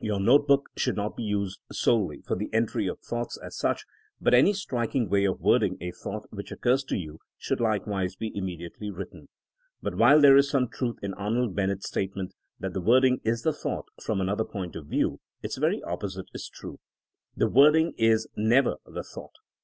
[0.00, 3.84] Your notebook should not be used solely for the entry of' thoughts '^ as such,
[4.20, 8.32] but any striking way of wording a thought which occurs to you should likewise be
[8.32, 9.28] immedi ately written.
[9.80, 13.20] But while there is some truth in Arnold Ben nett ^s statement that the wording
[13.22, 16.80] is the thought, from another point of view its very opposite is true.
[17.36, 19.36] The wording is never the thought.